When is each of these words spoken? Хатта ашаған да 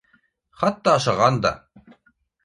Хатта 0.61 0.95
ашаған 0.99 1.37
да 1.43 1.51